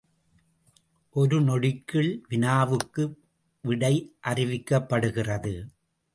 [1.15, 3.05] ஒரு நொடிக்குள் வினாவுக்கு
[3.63, 3.93] விடை
[4.27, 5.55] அறிவிக்கப்படுகிறது.